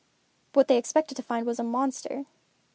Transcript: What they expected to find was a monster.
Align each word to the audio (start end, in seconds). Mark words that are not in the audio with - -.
What 0.53 0.67
they 0.67 0.77
expected 0.77 1.13
to 1.17 1.21
find 1.21 1.45
was 1.45 1.59
a 1.59 1.63
monster. 1.63 2.25